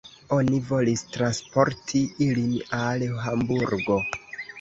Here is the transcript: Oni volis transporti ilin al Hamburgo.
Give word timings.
Oni 0.35 0.59
volis 0.69 1.03
transporti 1.15 2.01
ilin 2.29 2.57
al 2.79 3.05
Hamburgo. 3.27 3.99